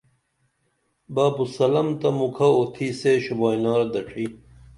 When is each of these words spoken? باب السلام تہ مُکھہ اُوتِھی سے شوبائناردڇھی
باب 1.13 1.35
السلام 1.45 1.87
تہ 1.99 2.09
مُکھہ 2.17 2.49
اُوتِھی 2.55 2.87
سے 2.99 3.11
شوبائناردڇھی 3.23 4.25